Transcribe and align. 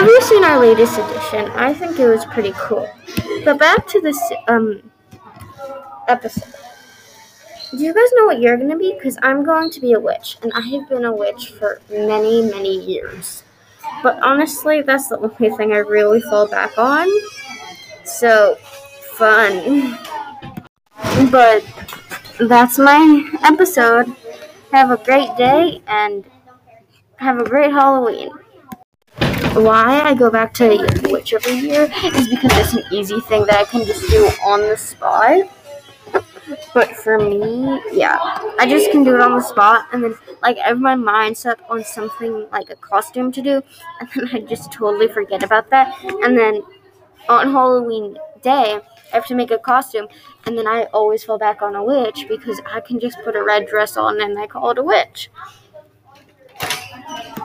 Have 0.00 0.08
you 0.08 0.20
seen 0.22 0.44
our 0.44 0.58
latest 0.58 0.98
edition? 0.98 1.50
I 1.50 1.74
think 1.74 1.98
it 1.98 2.08
was 2.08 2.24
pretty 2.24 2.54
cool. 2.56 2.88
But 3.44 3.58
back 3.58 3.86
to 3.88 4.00
this 4.00 4.18
um 4.48 4.82
episode. 6.08 6.54
Do 7.72 7.84
you 7.84 7.92
guys 7.92 8.08
know 8.14 8.24
what 8.24 8.40
you're 8.40 8.56
gonna 8.56 8.78
be? 8.78 8.94
Because 8.94 9.18
I'm 9.22 9.44
going 9.44 9.70
to 9.72 9.78
be 9.78 9.92
a 9.92 10.00
witch, 10.00 10.38
and 10.42 10.52
I 10.54 10.62
have 10.62 10.88
been 10.88 11.04
a 11.04 11.14
witch 11.14 11.50
for 11.50 11.82
many, 11.90 12.40
many 12.40 12.80
years. 12.82 13.44
But 14.02 14.18
honestly, 14.22 14.80
that's 14.80 15.08
the 15.08 15.18
only 15.38 15.54
thing 15.58 15.74
I 15.74 15.80
really 15.80 16.22
fall 16.22 16.48
back 16.48 16.78
on. 16.78 17.06
So 18.04 18.54
fun. 19.18 19.98
But 21.30 21.62
that's 22.38 22.78
my 22.78 23.30
episode. 23.42 24.16
Have 24.72 24.90
a 24.90 24.96
great 24.96 25.36
day 25.36 25.82
and 25.86 26.24
have 27.16 27.38
a 27.38 27.44
great 27.44 27.70
Halloween. 27.70 28.30
Why 29.54 30.00
I 30.00 30.14
go 30.14 30.30
back 30.30 30.54
to 30.54 30.68
Witch 31.10 31.32
every 31.32 31.54
year 31.54 31.90
is 32.04 32.28
because 32.28 32.52
it's 32.56 32.74
an 32.74 32.84
easy 32.92 33.20
thing 33.20 33.44
that 33.46 33.56
I 33.56 33.64
can 33.64 33.84
just 33.84 34.08
do 34.08 34.24
on 34.44 34.60
the 34.60 34.76
spot. 34.76 35.48
But 36.72 36.96
for 36.96 37.18
me, 37.18 37.80
yeah, 37.92 38.16
I 38.58 38.66
just 38.68 38.90
can 38.90 39.02
do 39.02 39.14
it 39.14 39.20
on 39.20 39.36
the 39.36 39.42
spot, 39.42 39.86
and 39.92 40.02
then 40.02 40.14
like 40.42 40.58
I 40.58 40.68
have 40.68 40.80
my 40.80 40.94
mind 40.94 41.36
set 41.36 41.58
on 41.68 41.84
something 41.84 42.46
like 42.52 42.70
a 42.70 42.76
costume 42.76 43.32
to 43.32 43.42
do, 43.42 43.62
and 44.00 44.08
then 44.14 44.28
I 44.32 44.40
just 44.40 44.72
totally 44.72 45.08
forget 45.08 45.42
about 45.42 45.68
that, 45.70 45.94
and 46.22 46.38
then 46.38 46.62
on 47.28 47.52
Halloween 47.52 48.16
day, 48.42 48.80
I 49.12 49.14
have 49.14 49.26
to 49.26 49.34
make 49.34 49.50
a 49.50 49.58
costume, 49.58 50.06
and 50.46 50.56
then 50.56 50.66
I 50.66 50.84
always 50.92 51.24
fall 51.24 51.38
back 51.38 51.60
on 51.62 51.74
a 51.74 51.84
witch 51.84 52.26
because 52.28 52.60
I 52.66 52.80
can 52.80 52.98
just 53.00 53.18
put 53.24 53.36
a 53.36 53.42
red 53.42 53.66
dress 53.66 53.96
on 53.96 54.20
and 54.20 54.38
I 54.38 54.46
call 54.46 54.70
it 54.70 54.78
a 54.78 54.82
witch. 54.82 55.30